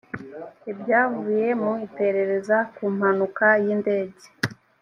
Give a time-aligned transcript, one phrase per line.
[0.71, 4.25] ibyavuye mu iperereza ku mpanuka y indege